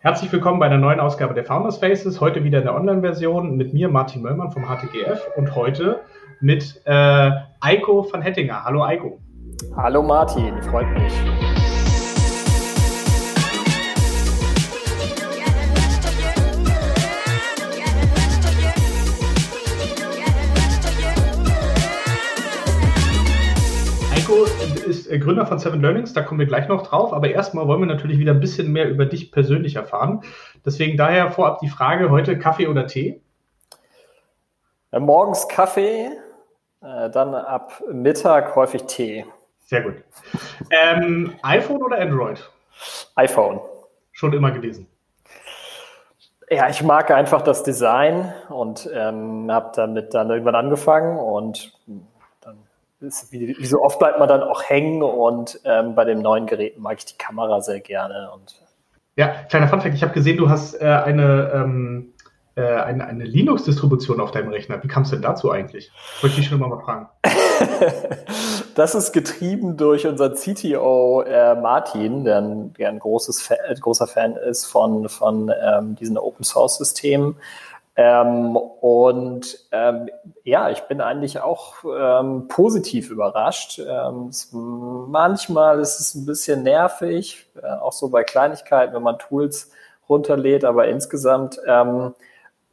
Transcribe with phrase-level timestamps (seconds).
[0.00, 2.20] Herzlich willkommen bei einer neuen Ausgabe der Founders Faces.
[2.20, 6.02] Heute wieder in der Online-Version mit mir, Martin Möllmann vom HTGF und heute
[6.40, 8.62] mit äh, Eiko van Hettinger.
[8.64, 9.18] Hallo Eiko.
[9.74, 11.12] Hallo Martin, freut mich.
[24.88, 27.80] Ist äh, Gründer von Seven Learnings, da kommen wir gleich noch drauf, aber erstmal wollen
[27.80, 30.22] wir natürlich wieder ein bisschen mehr über dich persönlich erfahren.
[30.64, 33.20] Deswegen daher vorab die Frage heute Kaffee oder Tee?
[34.90, 36.10] Ja, morgens Kaffee,
[36.80, 39.24] äh, dann ab Mittag häufig Tee.
[39.66, 39.96] Sehr gut.
[40.70, 42.50] Ähm, iPhone oder Android?
[43.16, 43.60] iPhone.
[44.12, 44.86] Schon immer gewesen.
[46.50, 51.72] Ja, ich mag einfach das Design und ähm, habe damit dann irgendwann angefangen und
[53.00, 56.46] ist, wie, wie, so oft bleibt man dann auch hängen und ähm, bei den neuen
[56.46, 58.30] Geräten mag ich die Kamera sehr gerne.
[58.32, 58.60] Und
[59.16, 62.14] ja, kleiner Funfact, ich habe gesehen, du hast äh, eine, ähm,
[62.54, 64.82] äh, eine, eine Linux-Distribution auf deinem Rechner.
[64.82, 65.92] Wie kam es denn dazu eigentlich?
[66.20, 67.08] Wollte ich schon mal fragen.
[68.74, 74.06] das ist getrieben durch unseren CTO äh, Martin, der ein, der ein großes Fan, großer
[74.06, 77.36] Fan ist von, von ähm, diesen Open-Source-Systemen.
[78.00, 80.08] Ähm, und ähm,
[80.44, 83.80] ja, ich bin eigentlich auch ähm, positiv überrascht.
[83.80, 89.18] Ähm, es, manchmal ist es ein bisschen nervig, äh, auch so bei Kleinigkeiten, wenn man
[89.18, 89.72] Tools
[90.08, 92.14] runterlädt, aber insgesamt ähm,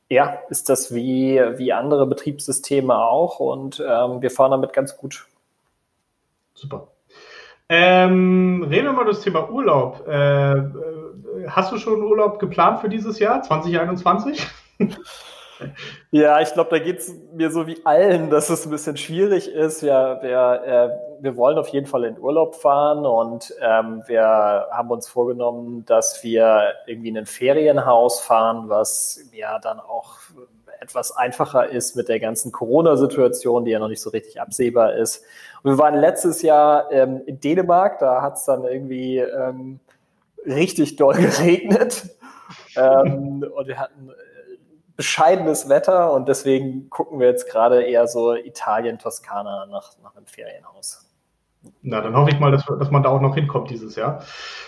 [0.10, 5.26] ja, ist das wie, wie andere Betriebssysteme auch und ähm, wir fahren damit ganz gut.
[6.54, 6.90] Super.
[7.68, 10.08] Ähm, reden wir mal über das Thema Urlaub.
[10.08, 10.76] Äh, äh
[11.48, 14.48] hast du schon Urlaub geplant für dieses Jahr, 2021?
[16.12, 19.48] Ja, ich glaube, da geht es mir so wie allen, dass es ein bisschen schwierig
[19.50, 19.82] ist.
[19.82, 24.92] Ja, wir, äh, wir wollen auf jeden Fall in Urlaub fahren und ähm, wir haben
[24.92, 30.18] uns vorgenommen, dass wir irgendwie in ein Ferienhaus fahren, was ja dann auch
[30.82, 35.24] etwas einfacher ist mit der ganzen Corona-Situation, die ja noch nicht so richtig absehbar ist.
[35.64, 39.80] Und wir waren letztes Jahr ähm, in Dänemark, da hat es dann irgendwie ähm,
[40.46, 42.10] richtig doll geregnet.
[42.76, 44.12] ähm, und wir hatten
[44.96, 50.26] bescheidenes Wetter und deswegen gucken wir jetzt gerade eher so Italien, Toskana nach, nach einem
[50.26, 51.02] Ferienhaus.
[51.82, 54.24] Na, dann hoffe ich mal, dass, dass man da auch noch hinkommt dieses Jahr.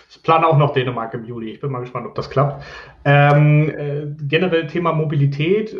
[0.09, 1.51] Ich plane auch noch Dänemark im Juli.
[1.51, 2.63] Ich bin mal gespannt, ob das klappt.
[3.05, 5.77] Ähm, äh, generell Thema Mobilität, äh,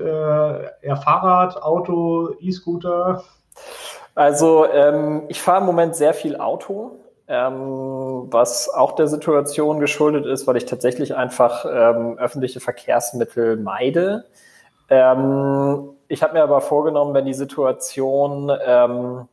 [0.82, 3.24] eher Fahrrad, Auto, E-Scooter.
[4.14, 10.26] Also ähm, ich fahre im Moment sehr viel Auto ähm, was auch der Situation geschuldet
[10.26, 14.26] ist, weil ich tatsächlich einfach ähm, öffentliche Verkehrsmittel meide.
[14.90, 19.28] Ähm, ich habe mir aber vorgenommen, wenn die Situation ähm,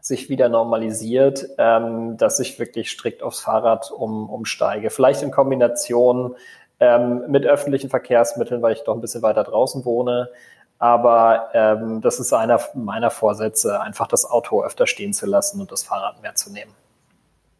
[0.00, 4.90] sich wieder normalisiert, ähm, dass ich wirklich strikt aufs Fahrrad um, umsteige.
[4.90, 6.36] Vielleicht in Kombination
[6.80, 10.28] ähm, mit öffentlichen Verkehrsmitteln, weil ich doch ein bisschen weiter draußen wohne.
[10.78, 15.72] Aber ähm, das ist einer meiner Vorsätze, einfach das Auto öfter stehen zu lassen und
[15.72, 16.72] das Fahrrad mehr zu nehmen.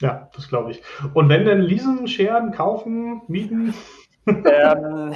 [0.01, 0.83] Ja, das glaube ich.
[1.15, 3.75] Und wenn denn leasen, scheren, kaufen, mieten?
[4.27, 5.15] Ähm,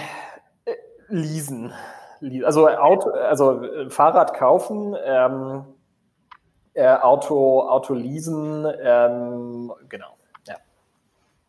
[0.64, 0.72] äh,
[1.08, 1.72] leasen.
[2.44, 5.64] Also, Auto, also äh, Fahrrad kaufen, ähm,
[6.74, 10.16] äh, Auto, Auto leasen, ähm, genau.
[10.48, 10.56] Ja.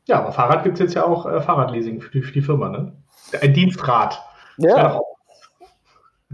[0.05, 2.69] ja, aber Fahrrad gibt es jetzt ja auch äh, Fahrradleasing für die, für die Firma,
[2.69, 2.93] ne?
[3.41, 4.21] Ein Dienstrad.
[4.57, 4.99] Ja.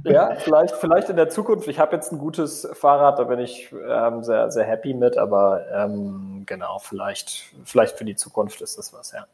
[0.04, 1.68] Ja, vielleicht, vielleicht in der Zukunft.
[1.68, 5.66] Ich habe jetzt ein gutes Fahrrad, da bin ich ähm, sehr, sehr happy mit, aber
[5.74, 9.26] ähm, genau, vielleicht, vielleicht für die Zukunft ist das was, ja.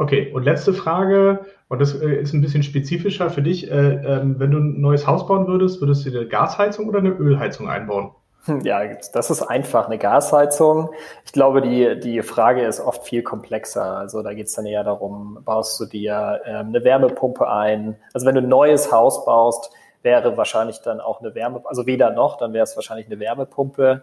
[0.00, 3.68] Okay, und letzte Frage, und das äh, ist ein bisschen spezifischer für dich.
[3.68, 7.10] Äh, äh, wenn du ein neues Haus bauen würdest, würdest du eine Gasheizung oder eine
[7.10, 8.12] Ölheizung einbauen?
[8.62, 8.82] Ja,
[9.12, 10.90] das ist einfach eine Gasheizung.
[11.24, 13.98] Ich glaube, die, die Frage ist oft viel komplexer.
[13.98, 17.96] Also da geht es dann eher darum, baust du dir ähm, eine Wärmepumpe ein?
[18.14, 19.70] Also wenn du ein neues Haus baust,
[20.02, 24.02] wäre wahrscheinlich dann auch eine Wärme, also weder noch, dann wäre es wahrscheinlich eine Wärmepumpe.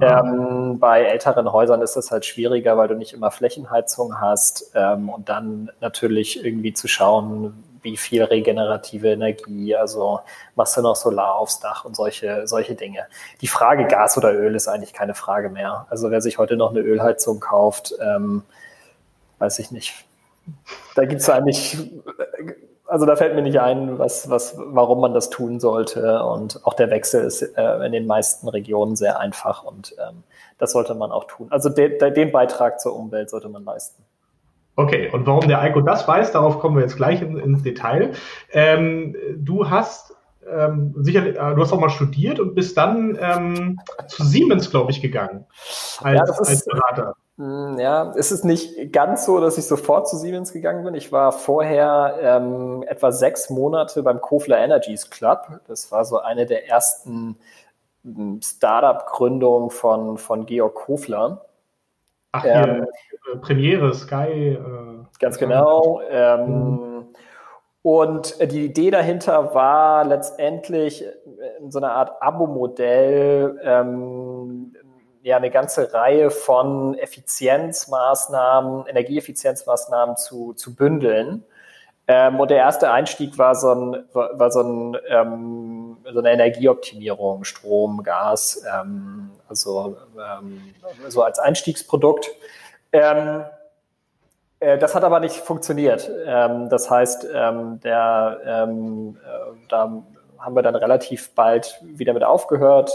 [0.00, 5.08] Ähm, bei älteren Häusern ist das halt schwieriger, weil du nicht immer Flächenheizung hast ähm,
[5.08, 10.20] und dann natürlich irgendwie zu schauen, wie viel regenerative Energie, also
[10.56, 13.06] machst du noch Solar aufs Dach und solche, solche Dinge.
[13.40, 15.86] Die Frage Gas oder Öl ist eigentlich keine Frage mehr.
[15.90, 18.42] Also wer sich heute noch eine Ölheizung kauft, ähm,
[19.38, 20.04] weiß ich nicht.
[20.94, 21.78] Da gibt es eigentlich
[22.86, 26.22] also da fällt mir nicht ein, was, was, warum man das tun sollte.
[26.22, 30.22] Und auch der Wechsel ist äh, in den meisten Regionen sehr einfach und ähm,
[30.58, 31.48] das sollte man auch tun.
[31.50, 34.02] Also de, de, den Beitrag zur Umwelt sollte man leisten.
[34.76, 38.12] Okay, und warum der Eiko das weiß, darauf kommen wir jetzt gleich in, ins Detail.
[38.52, 40.14] Ähm, du hast
[40.50, 44.90] ähm, sicherlich, äh, du hast auch mal studiert und bist dann ähm, zu Siemens, glaube
[44.90, 45.46] ich, gegangen
[46.02, 47.14] als, ja, ist, als Berater.
[47.36, 50.94] Hm, ja, es ist nicht ganz so, dass ich sofort zu Siemens gegangen bin.
[50.94, 55.60] Ich war vorher ähm, etwa sechs Monate beim Kofler Energies Club.
[55.66, 57.36] Das war so eine der ersten
[58.04, 61.44] hm, Startup-Gründungen von, von Georg Kofler.
[62.34, 62.86] Ach, ähm,
[63.32, 64.54] äh, Premiere, Sky.
[64.54, 64.58] Äh,
[65.20, 66.00] ganz genau.
[66.10, 67.06] Ähm, mhm.
[67.82, 71.04] Und die Idee dahinter war letztendlich
[71.68, 74.74] so eine Art Abo-Modell, ähm,
[75.22, 81.44] ja eine ganze Reihe von Effizienzmaßnahmen, Energieeffizienzmaßnahmen zu, zu bündeln.
[82.06, 87.44] Ähm, und der erste Einstieg war so, ein, war, so, ein, ähm, so eine Energieoptimierung,
[87.44, 90.74] Strom, Gas, ähm, also ähm,
[91.08, 92.30] so als Einstiegsprodukt.
[92.92, 93.44] Ähm,
[94.60, 96.10] äh, das hat aber nicht funktioniert.
[96.26, 98.66] Ähm, das heißt, der, äh,
[99.68, 100.02] da
[100.38, 102.92] haben wir dann relativ bald wieder mit aufgehört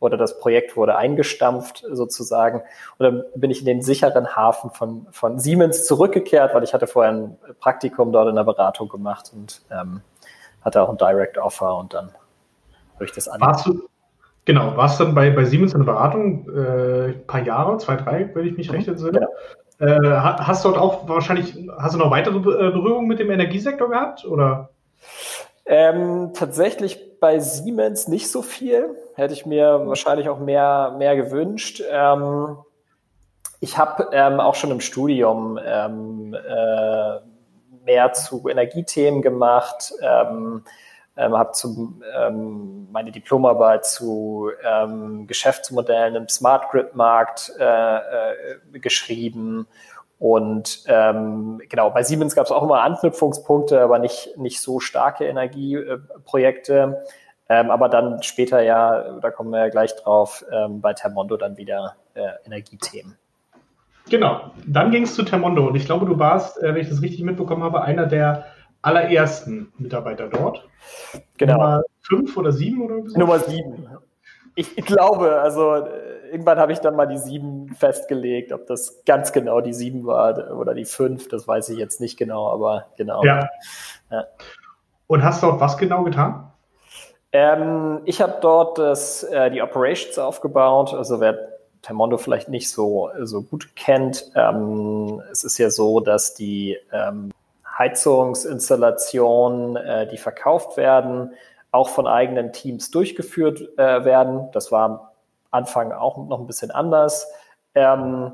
[0.00, 2.62] oder das Projekt wurde eingestampft sozusagen.
[2.98, 6.86] Und dann bin ich in den sicheren Hafen von, von Siemens zurückgekehrt, weil ich hatte
[6.86, 10.02] vorher ein Praktikum dort in der Beratung gemacht und ähm,
[10.64, 12.10] hatte auch ein Direct Offer und dann
[12.94, 13.56] habe ich das angehört.
[13.56, 13.88] Warst du,
[14.44, 17.96] genau, warst du dann bei, bei Siemens in der Beratung äh, ein paar Jahre, zwei,
[17.96, 19.12] drei, wenn ich mich mhm, recht entsinne?
[19.12, 19.28] Genau.
[19.80, 23.88] Äh, hast du dort auch wahrscheinlich, hast du noch weitere äh, Berührungen mit dem Energiesektor
[23.88, 24.24] gehabt?
[24.24, 24.70] Oder?
[25.68, 28.96] Ähm, tatsächlich bei Siemens nicht so viel.
[29.14, 31.82] Hätte ich mir wahrscheinlich auch mehr, mehr gewünscht.
[31.90, 32.56] Ähm,
[33.60, 37.18] ich habe ähm, auch schon im Studium ähm, äh,
[37.84, 40.64] mehr zu Energiethemen gemacht, ähm,
[41.16, 41.52] ähm, habe
[42.16, 44.50] ähm, meine Diplomarbeit zu
[45.26, 49.66] Geschäftsmodellen im Smart Grid Markt äh, äh, geschrieben
[50.18, 55.24] und ähm, genau, bei Siemens gab es auch immer Anknüpfungspunkte, aber nicht, nicht so starke
[55.26, 57.02] Energieprojekte.
[57.48, 61.56] Ähm, aber dann später ja, da kommen wir ja gleich drauf, ähm, bei Termondo dann
[61.56, 63.16] wieder äh, Energiethemen.
[64.10, 67.00] Genau, dann ging es zu Termondo und ich glaube, du warst, äh, wenn ich das
[67.00, 68.46] richtig mitbekommen habe, einer der
[68.82, 70.66] allerersten Mitarbeiter dort.
[71.36, 71.54] Genau.
[71.54, 73.18] Nummer fünf oder sieben oder so?
[73.18, 73.88] Nummer sieben.
[74.58, 75.86] Ich, glaube, also
[76.30, 78.52] irgendwann habe ich dann mal die sieben festgelegt.
[78.52, 82.16] Ob das ganz genau die sieben war oder die fünf, das weiß ich jetzt nicht
[82.16, 83.22] genau, aber genau.
[83.24, 83.48] Ja.
[84.10, 84.24] ja.
[85.06, 86.50] Und hast du dort was genau getan?
[87.30, 90.92] Ähm, ich habe dort das, äh, die Operations aufgebaut.
[90.92, 91.38] Also wer
[91.82, 97.30] Termondo vielleicht nicht so, so gut kennt, ähm, es ist ja so, dass die ähm,
[97.78, 101.32] Heizungsinstallationen, äh, die verkauft werden,
[101.70, 104.50] auch von eigenen Teams durchgeführt äh, werden.
[104.52, 105.12] Das war
[105.50, 107.30] Anfang auch noch ein bisschen anders.
[107.74, 108.32] Ähm,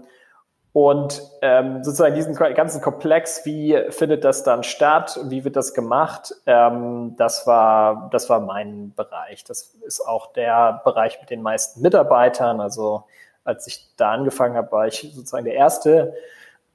[0.74, 6.34] und ähm, sozusagen diesen ganzen Komplex, wie findet das dann statt, wie wird das gemacht,
[6.46, 9.44] ähm, das, war, das war mein Bereich.
[9.44, 12.60] Das ist auch der Bereich mit den meisten Mitarbeitern.
[12.60, 13.04] Also
[13.44, 16.14] als ich da angefangen habe, war ich sozusagen der Erste.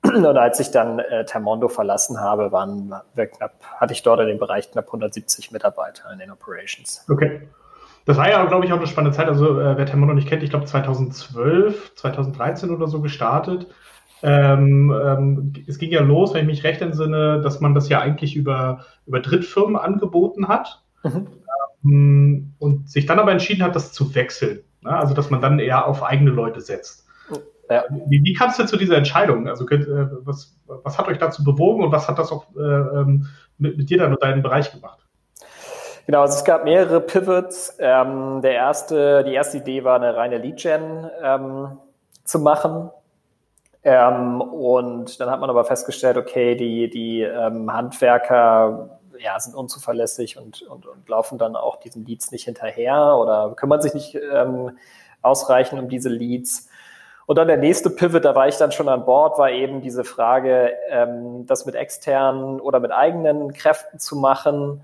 [0.04, 4.28] Und als ich dann äh, Termondo verlassen habe, waren wir knapp, hatte ich dort in
[4.28, 7.06] dem Bereich knapp 170 Mitarbeiter in den Operations.
[7.10, 7.50] Okay.
[8.06, 9.28] Das war ja, glaube ich, auch eine spannende Zeit.
[9.28, 13.68] Also, äh, wer Termono nicht kennt, ich glaube 2012, 2013 oder so gestartet.
[14.22, 18.02] Ähm, ähm, es ging ja los, wenn ich mich recht entsinne, dass man das ja
[18.02, 21.28] eigentlich über, über Drittfirmen angeboten hat mhm.
[21.86, 24.62] ähm, und sich dann aber entschieden hat, das zu wechseln.
[24.81, 24.92] Ne?
[24.92, 27.06] Also, dass man dann eher auf eigene Leute setzt.
[27.69, 27.83] Ja.
[28.07, 29.48] Wie, wie kam es denn zu dieser Entscheidung?
[29.48, 33.28] Also, äh, was, was hat euch dazu bewogen und was hat das auch äh, ähm,
[33.57, 35.06] mit, mit dir dann und deinen Bereich gemacht?
[36.07, 37.78] Genau, also es gab mehrere Pivots.
[37.78, 41.78] Ähm, der erste, die erste Idee war, eine reine Lead-Gen ähm,
[42.23, 42.90] zu machen.
[43.83, 50.38] Ähm, und dann hat man aber festgestellt, okay, die, die ähm, Handwerker ja, sind unzuverlässig
[50.38, 54.78] und, und, und laufen dann auch diesen Leads nicht hinterher oder kümmern sich nicht ähm,
[55.21, 56.69] ausreichend um diese Leads.
[57.30, 60.04] Und dann der nächste Pivot, da war ich dann schon an Bord, war eben diese
[60.04, 64.83] Frage, ähm, das mit externen oder mit eigenen Kräften zu machen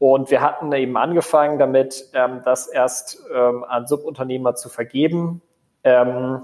[0.00, 5.40] und wir hatten eben angefangen damit, ähm, das erst ähm, an Subunternehmer zu vergeben.
[5.84, 6.42] Ähm,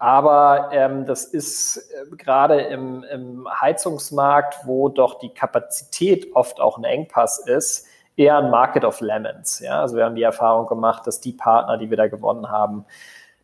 [0.00, 6.76] aber ähm, das ist äh, gerade im, im Heizungsmarkt, wo doch die Kapazität oft auch
[6.76, 7.86] ein Engpass ist,
[8.16, 9.60] eher ein Market of Lemons.
[9.60, 9.80] Ja?
[9.80, 12.84] Also wir haben die Erfahrung gemacht, dass die Partner, die wir da gewonnen haben,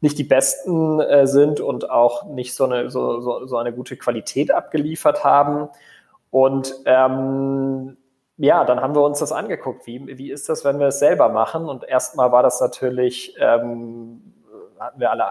[0.01, 3.97] nicht die besten äh, sind und auch nicht so eine, so, so, so eine gute
[3.97, 5.69] Qualität abgeliefert haben.
[6.31, 7.97] Und ähm,
[8.37, 9.87] ja, dann haben wir uns das angeguckt.
[9.87, 11.69] Wie, wie ist das, wenn wir es selber machen?
[11.69, 14.35] Und erstmal war das natürlich, ähm,
[14.79, 15.25] hatten wir alle,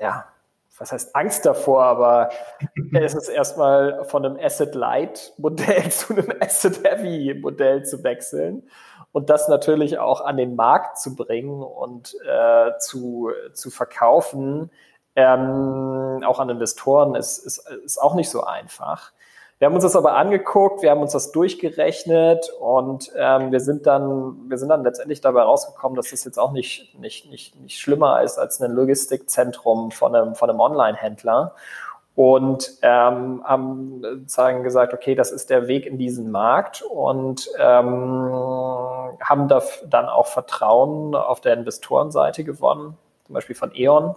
[0.00, 0.26] ja,
[0.78, 2.30] was heißt Angst davor, aber
[2.94, 8.62] es ist erstmal von einem Asset-Light-Modell zu einem Asset-Heavy-Modell zu wechseln
[9.16, 14.70] und das natürlich auch an den Markt zu bringen und äh, zu, zu verkaufen,
[15.14, 19.12] ähm, auch an Investoren, ist, ist, ist auch nicht so einfach.
[19.58, 23.86] Wir haben uns das aber angeguckt, wir haben uns das durchgerechnet und ähm, wir sind
[23.86, 27.80] dann, wir sind dann letztendlich dabei rausgekommen, dass das jetzt auch nicht, nicht, nicht, nicht
[27.80, 31.54] schlimmer ist als ein Logistikzentrum von einem, von einem Online-Händler.
[32.16, 38.32] Und ähm, haben sozusagen gesagt, okay, das ist der Weg in diesen Markt und ähm,
[39.20, 42.96] haben da dann auch Vertrauen auf der Investorenseite gewonnen,
[43.26, 44.16] zum Beispiel von E.ON,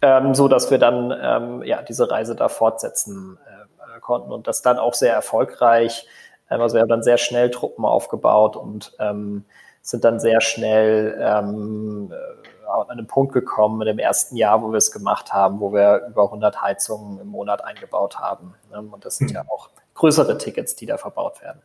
[0.00, 4.62] ähm, so dass wir dann ähm, ja diese Reise da fortsetzen äh, konnten und das
[4.62, 6.06] dann auch sehr erfolgreich.
[6.50, 9.44] Ähm, also wir haben dann sehr schnell Truppen aufgebaut und ähm,
[9.82, 14.70] sind dann sehr schnell ähm, äh, an einen Punkt gekommen in dem ersten Jahr, wo
[14.70, 18.54] wir es gemacht haben, wo wir über 100 Heizungen im Monat eingebaut haben.
[18.70, 18.80] Ne?
[18.80, 21.60] Und das sind ja auch größere Tickets, die da verbaut werden.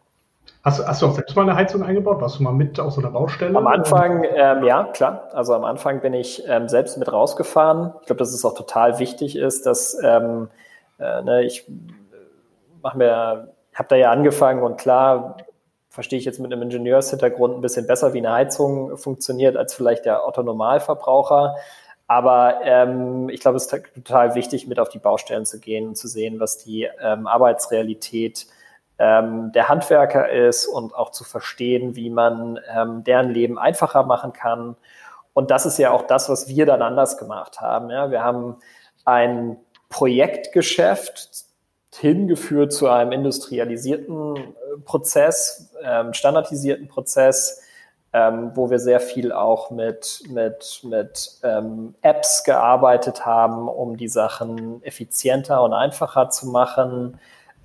[0.64, 2.22] Hast, hast, du auch selbst mal eine Heizung eingebaut?
[2.22, 3.56] Warst du mal mit auf so einer Baustelle?
[3.56, 5.30] Am Anfang, ähm, ja, klar.
[5.32, 7.94] Also am Anfang bin ich ähm, selbst mit rausgefahren.
[8.02, 10.50] Ich glaube, dass es auch total wichtig ist, dass ähm,
[10.98, 11.68] äh, ne, ich
[12.82, 15.38] mache mir, habe da ja angefangen und klar
[15.96, 20.06] verstehe ich jetzt mit einem Ingenieurshintergrund ein bisschen besser, wie eine Heizung funktioniert, als vielleicht
[20.06, 21.56] der Otto-Normalverbraucher.
[22.08, 25.96] Aber ähm, ich glaube, es ist total wichtig, mit auf die Baustellen zu gehen und
[25.96, 28.46] zu sehen, was die ähm, Arbeitsrealität
[29.00, 34.34] ähm, der Handwerker ist und auch zu verstehen, wie man ähm, deren Leben einfacher machen
[34.34, 34.76] kann.
[35.34, 37.90] Und das ist ja auch das, was wir dann anders gemacht haben.
[37.90, 38.58] Ja, wir haben
[39.06, 39.58] ein
[39.90, 41.45] Projektgeschäft
[41.98, 44.42] hingeführt zu einem industrialisierten äh,
[44.84, 47.62] Prozess, ähm, standardisierten Prozess,
[48.14, 54.08] ähm, wo wir sehr viel auch mit, mit, mit ähm, Apps gearbeitet haben, um die
[54.08, 57.20] Sachen effizienter und einfacher zu machen.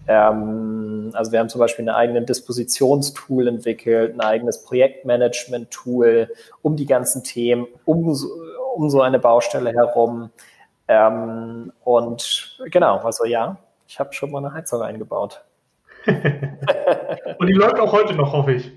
[0.09, 6.33] Ähm, also wir haben zum Beispiel einen eigenen Dispositionstool entwickelt, ein eigenes Projektmanagement-Tool
[6.63, 8.17] um die ganzen Themen, um,
[8.75, 10.31] um so eine Baustelle herum.
[10.89, 13.57] Ähm, und genau, also ja,
[13.91, 15.45] ich habe schon mal eine Heizung eingebaut.
[16.07, 18.73] und die läuft auch heute noch, hoffe ich.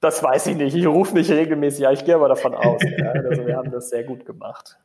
[0.00, 0.76] Das weiß ich nicht.
[0.76, 2.80] Ich rufe nicht regelmäßig, ja, ich gehe aber davon aus.
[2.96, 3.10] Ja.
[3.10, 4.78] Also wir haben das sehr gut gemacht.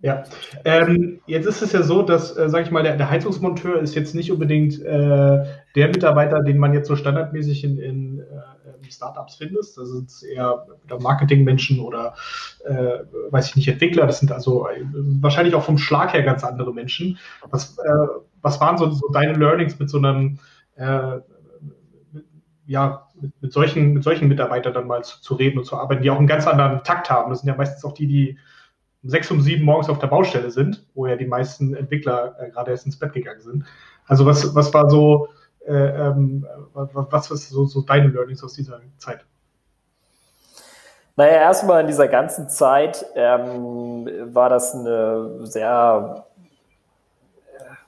[0.00, 0.22] Ja,
[0.64, 3.96] ähm, jetzt ist es ja so, dass, äh, sage ich mal, der, der, Heizungsmonteur ist
[3.96, 5.44] jetzt nicht unbedingt äh,
[5.74, 9.64] der Mitarbeiter, den man jetzt so standardmäßig in, in äh, Startups findet.
[9.76, 10.66] Das sind eher
[11.00, 12.14] Marketingmenschen oder,
[12.64, 14.06] äh, weiß ich nicht, Entwickler.
[14.06, 14.84] Das sind also äh,
[15.20, 17.18] wahrscheinlich auch vom Schlag her ganz andere Menschen.
[17.50, 18.06] Was, äh,
[18.42, 20.38] was waren so, so, deine Learnings mit so einem,
[20.76, 21.18] äh,
[22.66, 26.02] ja, mit, mit, solchen, mit solchen Mitarbeitern dann mal zu, zu reden und zu arbeiten,
[26.02, 27.30] die auch einen ganz anderen Takt haben?
[27.30, 28.38] Das sind ja meistens auch die, die
[29.02, 32.50] um sechs, um sieben morgens auf der Baustelle sind, wo ja die meisten Entwickler äh,
[32.50, 33.64] gerade erst ins Bett gegangen sind.
[34.06, 35.28] Also was, was war so,
[35.66, 39.24] äh, ähm, was, was so, so deine Learnings aus dieser Zeit?
[41.16, 46.27] Naja, erstmal in dieser ganzen Zeit ähm, war das eine sehr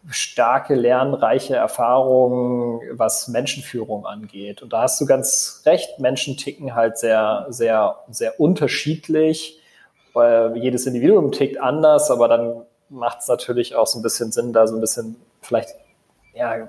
[0.09, 4.63] starke, lernreiche Erfahrung, was Menschenführung angeht.
[4.63, 9.61] Und da hast du ganz recht, Menschen ticken halt sehr, sehr, sehr unterschiedlich
[10.13, 14.53] weil jedes Individuum tickt anders, aber dann macht es natürlich auch so ein bisschen Sinn,
[14.53, 15.71] da so ein bisschen vielleicht
[16.35, 16.69] ja, äh,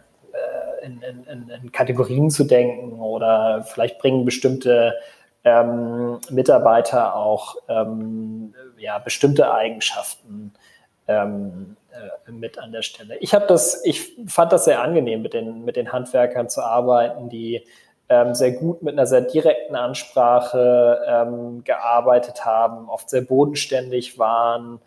[0.83, 4.95] in, in, in Kategorien zu denken oder vielleicht bringen bestimmte
[5.43, 10.53] ähm, Mitarbeiter auch ähm, ja, bestimmte Eigenschaften
[11.07, 13.17] ähm, äh, mit an der Stelle.
[13.19, 17.29] Ich habe das, ich fand das sehr angenehm, mit den, mit den Handwerkern zu arbeiten,
[17.29, 17.65] die
[18.10, 24.79] ähm, sehr gut mit einer sehr direkten Ansprache ähm, gearbeitet haben, oft sehr bodenständig waren.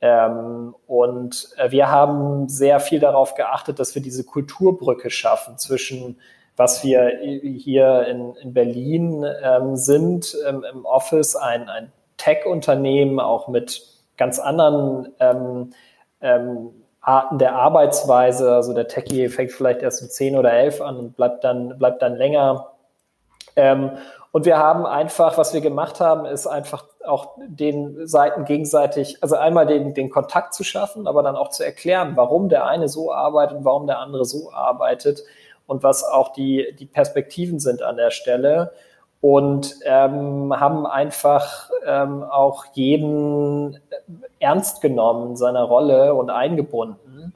[0.00, 6.16] Ähm, und äh, wir haben sehr viel darauf geachtet, dass wir diese Kulturbrücke schaffen zwischen
[6.60, 13.48] was wir hier in, in Berlin ähm, sind, ähm, im Office, ein, ein Tech-Unternehmen, auch
[13.48, 13.82] mit
[14.18, 15.72] ganz anderen ähm,
[16.20, 18.52] ähm, Arten der Arbeitsweise.
[18.52, 22.02] Also der Techie fängt vielleicht erst um 10 oder 11 an und bleibt dann, bleibt
[22.02, 22.72] dann länger.
[23.56, 23.92] Ähm,
[24.32, 29.34] und wir haben einfach, was wir gemacht haben, ist einfach auch den Seiten gegenseitig, also
[29.34, 33.12] einmal den, den Kontakt zu schaffen, aber dann auch zu erklären, warum der eine so
[33.12, 35.24] arbeitet und warum der andere so arbeitet
[35.66, 38.72] und was auch die, die Perspektiven sind an der Stelle.
[39.20, 43.78] Und ähm, haben einfach ähm, auch jeden
[44.38, 47.34] ernst genommen, seiner Rolle und eingebunden.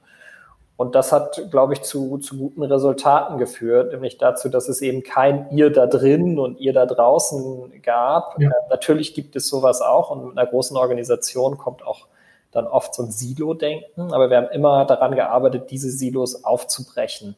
[0.76, 5.05] Und das hat, glaube ich, zu, zu guten Resultaten geführt, nämlich dazu, dass es eben
[5.05, 8.41] kein ihr da drin und ihr da draußen gab.
[8.41, 8.49] Ja.
[8.49, 12.07] Äh, natürlich gibt es sowas auch und mit einer großen Organisation kommt auch
[12.50, 17.37] dann oft so ein Silo-Denken, aber wir haben immer daran gearbeitet, diese Silos aufzubrechen.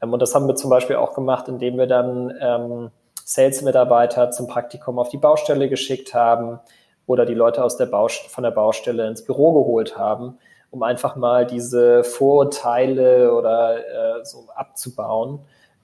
[0.00, 2.90] Ähm, und das haben wir zum Beispiel auch gemacht, indem wir dann ähm,
[3.26, 6.60] Sales-Mitarbeiter zum Praktikum auf die Baustelle geschickt haben,
[7.06, 10.38] oder die Leute aus der Baust von der Baustelle ins Büro geholt haben,
[10.70, 15.40] um einfach mal diese Vorurteile oder äh, so abzubauen.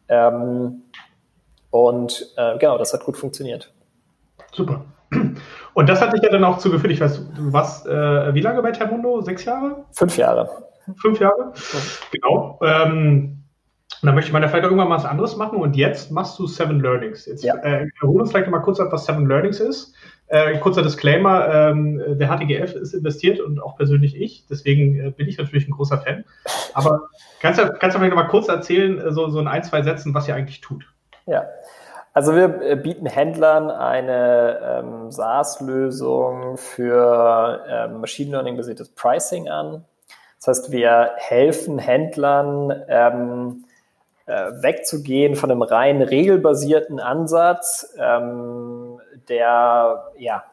[0.08, 0.82] Ähm,
[1.70, 3.72] und äh, genau, das hat gut funktioniert.
[4.52, 4.84] Super.
[5.74, 8.62] Und das hat dich ja dann auch zugeführt, ich weiß, du warst äh, wie lange
[8.62, 9.20] bei Termundo?
[9.20, 9.84] Sechs Jahre?
[9.92, 10.50] Fünf Jahre.
[10.96, 11.46] Fünf Jahre?
[11.46, 11.52] Mhm.
[12.10, 12.58] Genau.
[12.62, 13.41] Ähm,
[14.00, 16.46] und dann möchte ich meine vielleicht irgendwann mal was anderes machen und jetzt machst du
[16.46, 17.26] Seven Learnings.
[17.26, 17.56] Jetzt ja.
[17.56, 19.94] äh, hol uns vielleicht mal kurz ab, was Seven Learnings ist.
[20.28, 25.28] Äh, kurzer Disclaimer, ähm, der HTGF ist investiert und auch persönlich ich, deswegen äh, bin
[25.28, 26.24] ich natürlich ein großer Fan.
[26.72, 27.02] Aber
[27.40, 29.82] kannst du, kannst du vielleicht noch mal kurz erzählen, äh, so, so in ein, zwei
[29.82, 30.84] Sätzen, was ihr eigentlich tut?
[31.26, 31.44] Ja,
[32.14, 39.84] also wir äh, bieten Händlern eine ähm, SaaS-Lösung für ähm, Machine Learning-basiertes Pricing an.
[40.38, 43.71] Das heißt, wir helfen Händlern, ähm, äh,
[44.26, 50.44] wegzugehen von einem rein regelbasierten Ansatz, ähm, der ja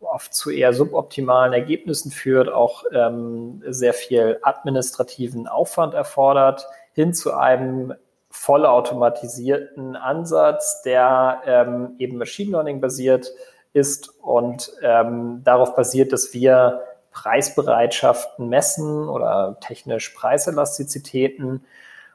[0.00, 7.32] oft zu eher suboptimalen Ergebnissen führt, auch ähm, sehr viel administrativen Aufwand erfordert, hin zu
[7.32, 7.94] einem
[8.30, 13.32] vollautomatisierten Ansatz, der ähm, eben Machine Learning basiert
[13.72, 16.82] ist und ähm, darauf basiert, dass wir
[17.12, 21.64] Preisbereitschaften messen oder technisch Preiselastizitäten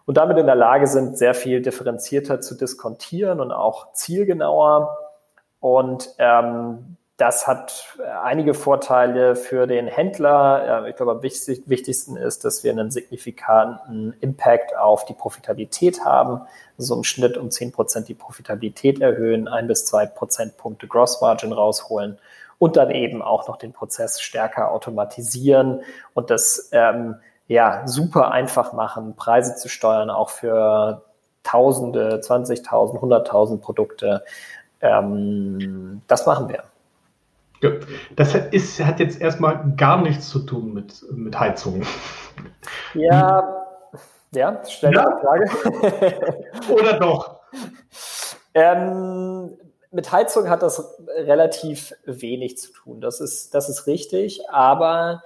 [0.08, 4.98] und damit in der Lage sind, sehr viel differenzierter zu diskontieren und auch zielgenauer.
[5.60, 10.88] Und ähm, das hat äh, einige Vorteile für den Händler.
[10.88, 16.42] Ich glaube, am wichtigsten ist, dass wir einen signifikanten Impact auf die Profitabilität haben.
[16.78, 21.52] Also im Schnitt um 10 Prozent die Profitabilität erhöhen, ein bis zwei Prozentpunkte Gross Margin
[21.52, 22.18] rausholen
[22.60, 25.82] und dann eben auch noch den Prozess stärker automatisieren
[26.14, 31.04] und das ähm, ja super einfach machen, Preise zu steuern, auch für
[31.44, 34.24] Tausende, 20.000, 100.000 Produkte.
[34.82, 36.64] Ähm, das machen wir.
[38.16, 41.88] Das ist, hat jetzt erstmal gar nichts zu tun mit, mit Heizungen.
[42.94, 43.66] Ja,
[44.32, 45.10] ja, stell ja.
[45.10, 46.44] die Frage.
[46.74, 47.40] Oder doch?
[48.54, 49.58] Ähm,
[49.92, 53.02] mit Heizung hat das relativ wenig zu tun.
[53.02, 55.24] Das ist, das ist richtig, aber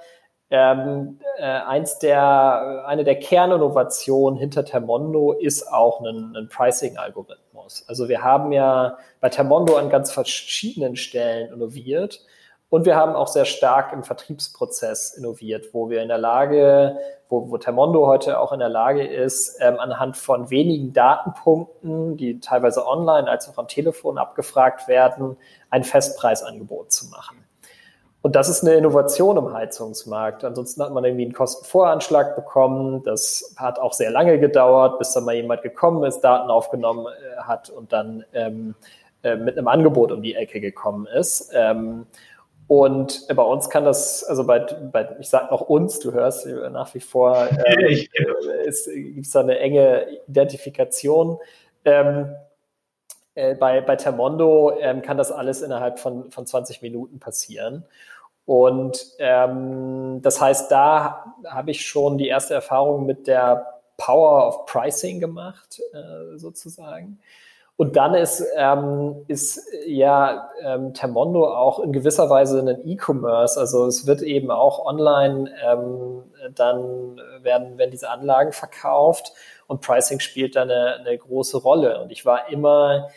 [0.52, 7.86] ähm, äh, eins der, eine der Kerninnovationen hinter Termondo ist auch ein, ein Pricing-Algorithmus.
[7.88, 12.26] Also wir haben ja bei Termondo an ganz verschiedenen Stellen innoviert
[12.70, 16.98] und wir haben auch sehr stark im Vertriebsprozess innoviert, wo wir in der Lage,
[17.30, 22.42] wo, wo Termondo heute auch in der Lage ist, ähm, anhand von wenigen Datenpunkten, die
[22.42, 25.38] teilweise online als auch am Telefon abgefragt werden,
[25.70, 27.46] ein Festpreisangebot zu machen.
[28.22, 30.44] Und das ist eine Innovation im Heizungsmarkt.
[30.44, 33.02] Ansonsten hat man irgendwie einen Kostenvoranschlag bekommen.
[33.04, 37.42] Das hat auch sehr lange gedauert, bis dann mal jemand gekommen ist, Daten aufgenommen äh,
[37.42, 38.76] hat und dann ähm,
[39.24, 41.52] äh, mit einem Angebot um die Ecke gekommen ist.
[41.54, 42.06] Ähm,
[42.68, 46.94] und bei uns kann das, also bei, bei ich sage noch uns, du hörst nach
[46.94, 48.08] wie vor, äh,
[48.66, 51.38] es gibt da eine enge Identifikation.
[51.86, 52.34] Ähm,
[53.36, 57.86] äh, bei, bei Termondo ähm, kann das alles innerhalb von, von 20 Minuten passieren.
[58.46, 64.66] Und ähm, das heißt, da habe ich schon die erste Erfahrung mit der Power of
[64.66, 67.20] Pricing gemacht, äh, sozusagen.
[67.78, 73.60] Und dann ist, ähm, ist ja ähm, Termondo auch in gewisser Weise ein E-Commerce.
[73.60, 79.34] Also es wird eben auch online ähm, dann werden, werden diese Anlagen verkauft
[79.68, 82.02] und Pricing spielt da eine, eine große Rolle.
[82.02, 83.10] Und ich war immer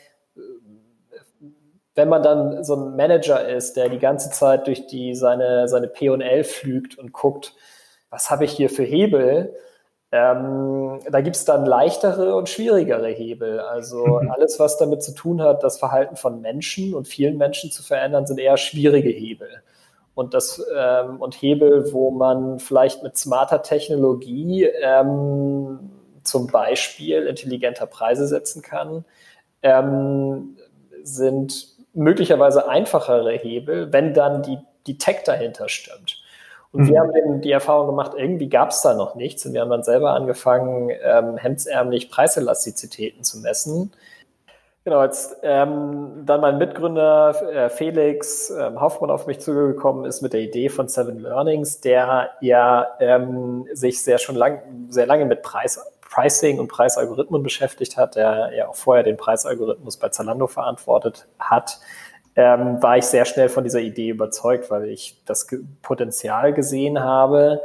[1.95, 5.89] wenn man dann so ein Manager ist, der die ganze Zeit durch die, seine, seine
[5.89, 7.55] P&L flügt und guckt,
[8.11, 9.55] was habe ich hier für Hebel,
[10.15, 13.59] ähm, da gibt es dann leichtere und schwierigere Hebel.
[13.59, 14.31] Also mhm.
[14.31, 18.25] alles, was damit zu tun hat, das Verhalten von Menschen und vielen Menschen zu verändern,
[18.25, 19.49] sind eher schwierige Hebel.
[20.15, 25.91] Und das ähm, und Hebel, wo man vielleicht mit smarter Technologie ähm,
[26.23, 29.05] zum Beispiel intelligenter Preise setzen kann,
[29.65, 30.57] ähm,
[31.03, 36.23] sind möglicherweise einfachere Hebel, wenn dann die, die Tech dahinter stimmt.
[36.71, 36.89] Und mhm.
[36.89, 39.47] wir haben eben die Erfahrung gemacht, irgendwie gab es da noch nichts.
[39.47, 43.93] Und wir haben dann selber angefangen, ähm, hemdsärmlich Preiselastizitäten zu messen.
[44.85, 50.35] Genau, als ähm, dann mein Mitgründer äh, Felix ähm, Hoffmann auf mich zugekommen ist mit
[50.35, 55.41] der Idee von Seven Learnings, der ja ähm, sich sehr schon lang, sehr lange mit
[55.41, 55.79] Preis
[56.15, 61.81] Pricing und Preisalgorithmen beschäftigt hat, der ja auch vorher den Preisalgorithmus bei Zalando verantwortet hat,
[62.37, 65.47] ähm, war ich sehr schnell von dieser Idee überzeugt, weil ich das
[65.83, 67.63] Potenzial gesehen habe.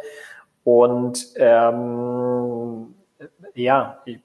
[0.64, 2.96] Und ähm,
[3.54, 4.20] ja, ich,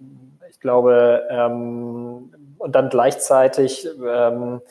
[0.51, 4.63] ich glaube, ähm, und dann gleichzeitig ähm,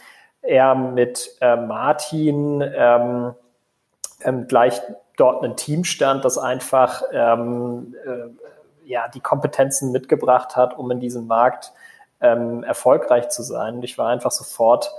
[0.41, 3.33] er mit äh, Martin ähm,
[4.23, 4.81] ähm, gleich
[5.17, 8.29] dort ein Team stand, das einfach ähm, äh,
[8.85, 11.73] ja, die Kompetenzen mitgebracht hat, um in diesem Markt
[12.21, 13.75] ähm, erfolgreich zu sein.
[13.75, 14.91] Und ich war einfach sofort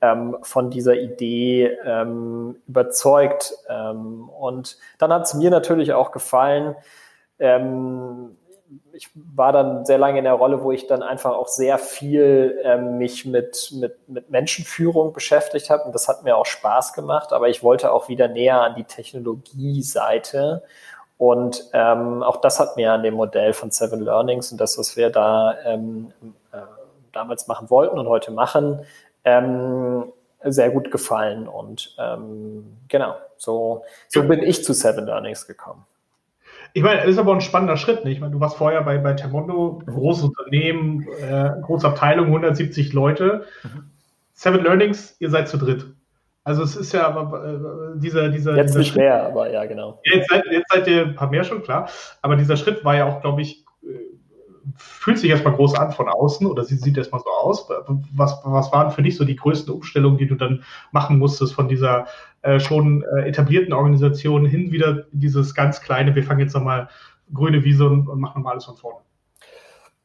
[0.00, 3.54] ähm, von dieser Idee ähm, überzeugt.
[3.68, 6.76] Ähm, und dann hat es mir natürlich auch gefallen,
[7.38, 8.36] ähm,
[8.92, 12.60] ich war dann sehr lange in der Rolle, wo ich dann einfach auch sehr viel
[12.64, 17.32] ähm, mich mit, mit, mit Menschenführung beschäftigt habe und das hat mir auch Spaß gemacht,
[17.32, 20.64] aber ich wollte auch wieder näher an die Technologie-Seite
[21.18, 24.96] und ähm, auch das hat mir an dem Modell von Seven Learnings und das, was
[24.96, 26.12] wir da ähm,
[26.52, 26.58] äh,
[27.12, 28.80] damals machen wollten und heute machen,
[29.24, 30.04] ähm,
[30.44, 31.48] sehr gut gefallen.
[31.48, 35.84] Und ähm, genau, so, so bin ich zu Seven Learnings gekommen.
[36.72, 38.04] Ich meine, das ist aber ein spannender Schritt.
[38.04, 38.12] Ne?
[38.12, 43.46] Ich meine, du warst vorher bei, bei Termondo, großes Unternehmen, äh, große Abteilung, 170 Leute.
[43.64, 43.90] Mhm.
[44.34, 45.86] Seven Learnings, ihr seid zu dritt.
[46.48, 48.56] Also es ist ja aber äh, dieser, dieser.
[48.56, 50.00] Jetzt dieser nicht Schritt, mehr, aber ja, genau.
[50.04, 51.90] Jetzt seid, jetzt seid ihr ein paar mehr schon, klar.
[52.22, 53.66] Aber dieser Schritt war ja auch, glaube ich,
[54.74, 57.68] fühlt sich erstmal groß an von außen oder sie sieht erstmal so aus.
[58.14, 61.68] Was, was waren für dich so die größten Umstellungen, die du dann machen musstest von
[61.68, 62.06] dieser
[62.40, 66.88] äh, schon äh, etablierten Organisation hin wieder dieses ganz kleine, wir fangen jetzt nochmal
[67.34, 69.00] grüne Wiese und, und machen nochmal alles von vorne?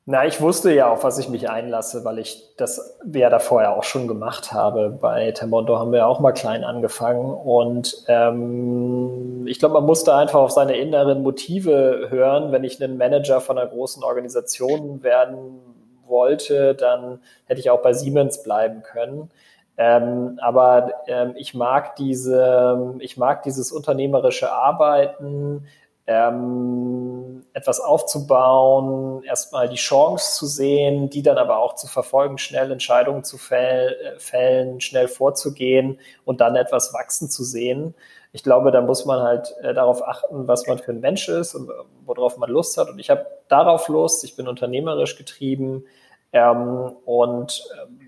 [0.05, 3.77] Na, ich wusste ja, auf was ich mich einlasse, weil ich das ja da vorher
[3.77, 4.89] auch schon gemacht habe.
[4.89, 10.41] Bei Termondo haben wir auch mal klein angefangen und ähm, ich glaube, man musste einfach
[10.41, 12.51] auf seine inneren Motive hören.
[12.51, 15.61] Wenn ich einen Manager von einer großen Organisation werden
[16.05, 19.31] wollte, dann hätte ich auch bei Siemens bleiben können.
[19.77, 25.65] Ähm, aber ähm, ich mag diese, ich mag dieses unternehmerische Arbeiten
[26.05, 32.71] ähm, etwas aufzubauen, erstmal die Chance zu sehen, die dann aber auch zu verfolgen, schnell
[32.71, 37.95] Entscheidungen zu äh, fällen, schnell vorzugehen und dann etwas wachsen zu sehen.
[38.33, 41.55] Ich glaube, da muss man halt äh, darauf achten, was man für ein Mensch ist
[41.55, 41.69] und
[42.05, 42.89] worauf man Lust hat.
[42.89, 45.85] Und ich habe darauf Lust, ich bin unternehmerisch getrieben
[46.33, 48.02] ähm, und äh,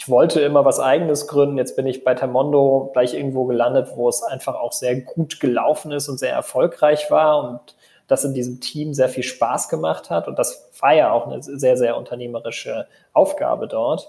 [0.00, 1.58] ich wollte immer was eigenes gründen.
[1.58, 5.92] Jetzt bin ich bei Tamondo gleich irgendwo gelandet, wo es einfach auch sehr gut gelaufen
[5.92, 7.76] ist und sehr erfolgreich war und
[8.08, 10.26] das in diesem Team sehr viel Spaß gemacht hat.
[10.26, 14.08] Und das war ja auch eine sehr, sehr unternehmerische Aufgabe dort.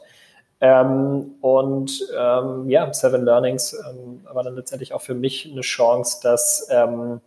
[0.61, 6.19] Ähm, und ähm, ja, Seven Learnings ähm, war dann letztendlich auch für mich eine Chance,
[6.23, 7.19] das ähm,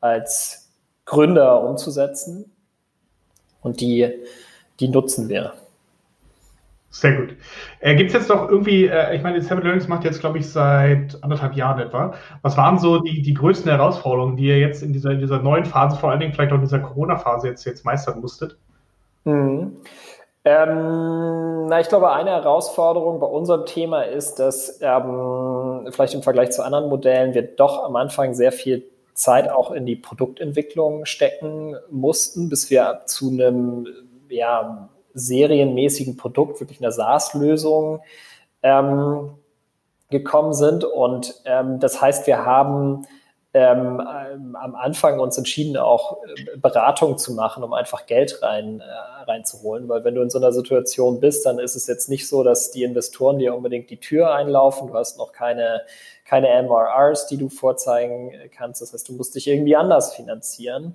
[0.00, 0.70] als
[1.04, 2.50] Gründer umzusetzen.
[3.60, 4.10] Und die,
[4.80, 5.52] die nutzen wir.
[6.98, 7.36] Sehr gut.
[7.80, 10.48] Äh, Gibt es jetzt noch irgendwie, äh, ich meine, Seven Learnings macht jetzt, glaube ich,
[10.48, 12.14] seit anderthalb Jahren etwa.
[12.40, 15.66] Was waren so die, die größten Herausforderungen, die ihr jetzt in dieser, in dieser neuen
[15.66, 18.56] Phase, vor allen Dingen vielleicht auch in dieser Corona-Phase jetzt, jetzt meistern musstet?
[19.24, 19.76] Mhm.
[20.46, 26.52] Ähm, na, ich glaube, eine Herausforderung bei unserem Thema ist, dass ähm, vielleicht im Vergleich
[26.52, 31.76] zu anderen Modellen wir doch am Anfang sehr viel Zeit auch in die Produktentwicklung stecken
[31.90, 33.86] mussten, bis wir zu einem
[34.30, 38.02] ja, serienmäßigen Produkt, wirklich einer SaaS-Lösung
[38.62, 39.30] ähm,
[40.10, 40.84] gekommen sind.
[40.84, 43.06] Und ähm, das heißt, wir haben
[43.54, 49.22] ähm, am Anfang uns entschieden, auch äh, Beratung zu machen, um einfach Geld rein, äh,
[49.24, 49.88] reinzuholen.
[49.88, 52.70] Weil wenn du in so einer Situation bist, dann ist es jetzt nicht so, dass
[52.70, 54.88] die Investoren dir unbedingt die Tür einlaufen.
[54.88, 55.80] Du hast noch keine,
[56.26, 58.82] keine MRRs, die du vorzeigen kannst.
[58.82, 60.94] Das heißt, du musst dich irgendwie anders finanzieren.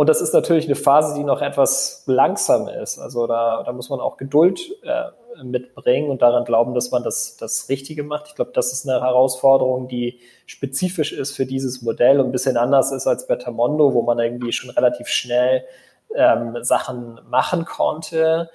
[0.00, 2.98] Und das ist natürlich eine Phase, die noch etwas langsam ist.
[2.98, 7.36] Also da, da muss man auch Geduld äh, mitbringen und daran glauben, dass man das,
[7.36, 8.28] das Richtige macht.
[8.28, 12.56] Ich glaube, das ist eine Herausforderung, die spezifisch ist für dieses Modell und ein bisschen
[12.56, 15.66] anders ist als bei Tamondo, wo man irgendwie schon relativ schnell
[16.14, 18.48] ähm, Sachen machen konnte.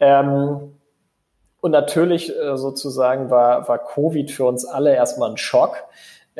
[0.00, 0.78] Ähm,
[1.60, 5.76] und natürlich äh, sozusagen war, war Covid für uns alle erstmal ein Schock.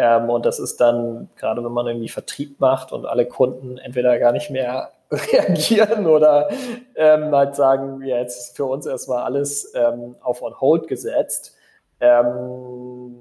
[0.00, 4.16] Ähm, und das ist dann, gerade wenn man irgendwie Vertrieb macht und alle Kunden entweder
[4.20, 6.48] gar nicht mehr reagieren oder
[6.94, 11.56] ähm, halt sagen, ja, jetzt ist für uns erstmal alles ähm, auf on hold gesetzt.
[11.98, 13.16] Ähm,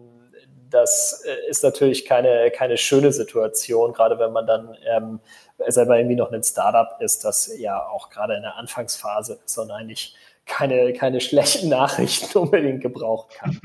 [0.70, 5.20] das äh, ist natürlich keine, keine schöne Situation, gerade wenn man dann ähm,
[5.68, 9.72] selber irgendwie noch ein Startup ist, das ja auch gerade in der Anfangsphase ist und
[9.72, 10.16] eigentlich
[10.46, 13.60] keine, keine schlechten Nachrichten unbedingt gebrauchen kann.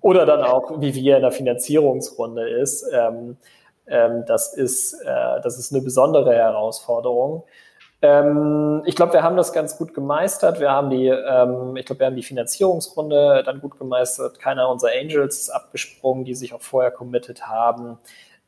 [0.00, 2.84] Oder dann auch, wie wir in der Finanzierungsrunde ist.
[2.92, 3.36] Ähm,
[3.86, 7.44] ähm, das, ist äh, das ist eine besondere Herausforderung.
[8.00, 10.58] Ähm, ich glaube, wir haben das ganz gut gemeistert.
[10.58, 14.38] Wir haben die, ähm, ich glaube, wir haben die Finanzierungsrunde dann gut gemeistert.
[14.40, 17.98] Keiner unserer Angels ist abgesprungen, die sich auch vorher committed haben.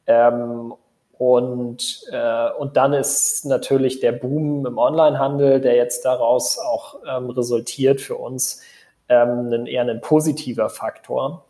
[0.06, 0.74] Ähm,
[1.18, 7.30] und, äh, und dann ist natürlich der Boom im Onlinehandel, der jetzt daraus auch ähm,
[7.30, 8.62] resultiert für uns,
[9.08, 11.44] ähm, ein, eher ein positiver Faktor.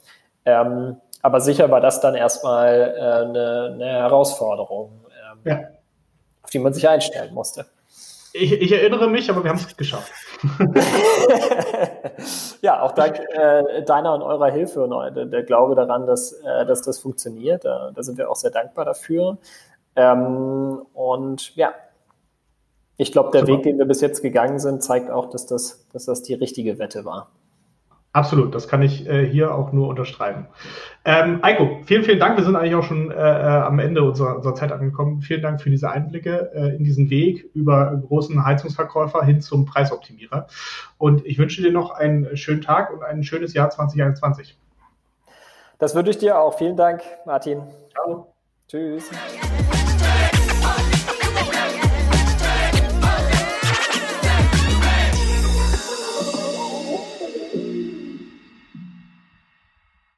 [0.45, 5.61] Ähm, aber sicher war das dann erstmal äh, eine, eine Herausforderung, ähm, ja.
[6.43, 7.67] auf die man sich einstellen musste.
[8.35, 10.13] Ich, ich, erinnere mich, aber wir haben es geschafft.
[12.63, 16.67] ja, auch dank äh, deiner und eurer Hilfe und der, der Glaube daran, dass, äh,
[16.67, 17.65] dass das funktioniert.
[17.65, 19.39] Da, da, sind wir auch sehr dankbar dafür.
[19.97, 21.75] Ähm, und ja,
[22.97, 23.53] ich glaube, der Super.
[23.53, 26.79] Weg, den wir bis jetzt gegangen sind, zeigt auch, dass das, dass das die richtige
[26.79, 27.31] Wette war.
[28.15, 30.47] Absolut, das kann ich äh, hier auch nur unterschreiben.
[31.05, 32.37] Ähm, Eiko, vielen, vielen Dank.
[32.37, 35.21] Wir sind eigentlich auch schon äh, äh, am Ende unserer, unserer, Zeit angekommen.
[35.21, 40.47] Vielen Dank für diese Einblicke äh, in diesen Weg über großen Heizungsverkäufer hin zum Preisoptimierer.
[40.97, 44.57] Und ich wünsche dir noch einen schönen Tag und ein schönes Jahr 2021.
[45.81, 46.57] Das wünsche ich dir auch.
[46.57, 47.63] Vielen Dank, Martin.
[47.91, 48.33] Ciao.
[48.69, 49.11] Tschüss.